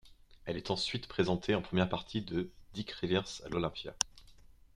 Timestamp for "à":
3.45-3.49